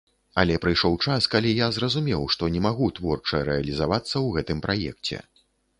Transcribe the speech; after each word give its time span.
Але 0.43 0.53
прыйшоў 0.63 0.95
час, 1.05 1.27
калі 1.33 1.51
я 1.59 1.67
зразумеў, 1.77 2.25
што 2.37 2.49
не 2.57 2.65
магу 2.69 2.91
творча 3.01 3.45
рэалізавацца 3.53 4.13
ў 4.25 4.41
гэтым 4.41 4.59
праекце. 4.67 5.25